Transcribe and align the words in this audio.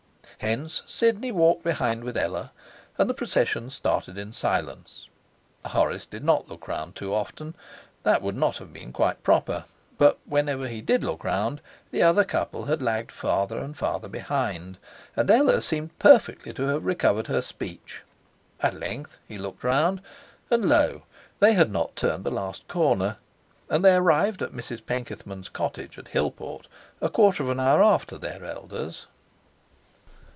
Hence 0.39 0.81
Sidney 0.87 1.31
walked 1.31 1.61
behind 1.63 2.03
with 2.03 2.17
Ella, 2.17 2.51
and 2.97 3.07
the 3.07 3.13
procession 3.13 3.69
started 3.69 4.17
in 4.17 4.33
silence. 4.33 5.07
Horace 5.63 6.07
did 6.07 6.23
not 6.23 6.49
look 6.49 6.67
round 6.67 6.95
too 6.95 7.13
often 7.13 7.53
that 8.01 8.23
would 8.23 8.35
not 8.35 8.57
have 8.57 8.73
been 8.73 8.91
quite 8.91 9.21
proper 9.21 9.65
but 9.99 10.17
whenever 10.25 10.67
he 10.67 10.81
did 10.81 11.03
look 11.03 11.23
round 11.23 11.61
the 11.91 12.01
other 12.01 12.23
couple 12.23 12.65
had 12.65 12.81
lagged 12.81 13.11
farther 13.11 13.59
and 13.59 13.77
farther 13.77 14.07
behind, 14.07 14.79
and 15.15 15.29
Ella 15.29 15.61
seemed 15.61 15.99
perfectly 15.99 16.51
to 16.53 16.63
have 16.63 16.85
recovered 16.85 17.27
her 17.27 17.43
speech. 17.43 18.01
At 18.61 18.73
length 18.73 19.19
he 19.27 19.37
looked 19.37 19.63
round, 19.63 20.01
and 20.49 20.67
lo! 20.67 21.03
they 21.39 21.53
had 21.53 21.71
not 21.71 21.95
turned 21.95 22.23
the 22.23 22.31
last 22.31 22.67
corner; 22.67 23.17
and 23.69 23.85
they 23.85 23.93
arrived 23.93 24.41
at 24.41 24.53
Mrs 24.53 24.83
Penkethman's 24.83 25.49
cottage 25.49 25.99
at 25.99 26.07
Hillport 26.07 26.65
a 26.99 27.09
quarter 27.09 27.43
of 27.43 27.49
an 27.49 27.59
hour 27.59 27.83
after 27.83 28.17
their 28.17 28.43
elders. 28.43 29.05